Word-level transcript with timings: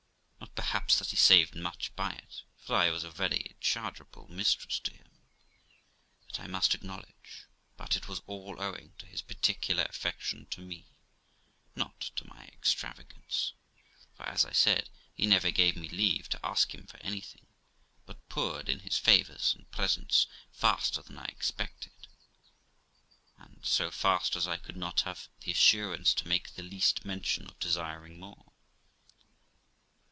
Not, 0.63 0.75
perhaps, 0.75 0.99
that 0.99 1.09
he 1.09 1.15
saved 1.17 1.55
much 1.55 1.95
by 1.95 2.11
it, 2.13 2.43
for 2.57 2.75
I 2.75 2.91
was 2.91 3.03
a 3.03 3.09
very 3.11 3.55
chargeable 3.61 4.27
mistress 4.27 4.79
to 4.79 4.93
him, 4.93 5.21
that 6.27 6.39
I 6.39 6.47
must 6.47 6.73
acknowledge, 6.75 7.45
but 7.77 7.95
it 7.95 8.07
was 8.07 8.21
all 8.27 8.57
owing 8.61 8.93
to 8.97 9.05
his 9.05 9.21
particular 9.21 9.83
affection 9.83 10.45
to 10.47 10.61
me, 10.61 10.87
not 11.75 11.99
to 12.15 12.27
my 12.27 12.45
extravagance, 12.47 13.53
for, 14.15 14.25
as 14.27 14.45
I 14.45 14.51
said, 14.53 14.89
he 15.13 15.25
never 15.25 15.51
gave 15.51 15.75
me 15.75 15.89
leave 15.89 16.29
to 16.29 16.45
ask 16.45 16.73
him 16.75 16.85
for 16.87 16.97
anything, 16.97 17.47
but 18.05 18.29
poured 18.29 18.69
in 18.69 18.79
his 18.79 18.97
favours 18.97 19.53
and 19.55 19.71
presents 19.71 20.25
faster 20.51 21.01
than 21.01 21.17
I 21.17 21.25
expected, 21.25 21.93
and 23.37 23.65
so 23.65 23.89
fast 23.91 24.35
as 24.37 24.47
I 24.47 24.57
could 24.57 24.77
not 24.77 25.01
have 25.01 25.27
the 25.41 25.51
assurance 25.51 26.13
to 26.15 26.27
make 26.27 26.51
the 26.51 26.63
least 26.63 27.03
mention 27.03 27.47
of 27.47 27.59
desiring 27.59 28.19
more. 28.19 28.45